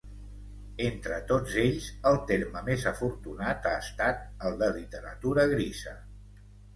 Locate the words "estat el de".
3.83-4.71